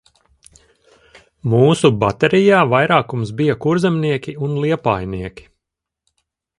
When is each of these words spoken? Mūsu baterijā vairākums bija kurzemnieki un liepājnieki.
Mūsu 1.53 1.91
baterijā 2.05 2.63
vairākums 2.73 3.35
bija 3.43 3.59
kurzemnieki 3.67 4.37
un 4.49 4.59
liepājnieki. 4.65 5.51